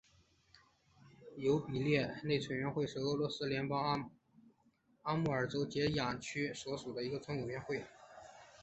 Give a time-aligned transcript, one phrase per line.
[1.35, 4.09] 尤比列伊内村委员会是俄罗斯联邦
[5.03, 7.83] 阿穆尔州结雅区所属的一个村委员会。